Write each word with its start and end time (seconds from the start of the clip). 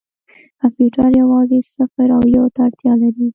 کمپیوټر 0.59 1.09
یوازې 1.21 1.59
صفر 1.75 2.07
او 2.17 2.23
یو 2.35 2.45
ته 2.53 2.59
اړتیا 2.67 2.93
لري. 3.01 3.27